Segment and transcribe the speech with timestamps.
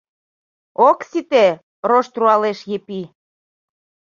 [0.87, 1.45] —Ок сите!—
[1.89, 3.01] рошт руалеш Епи.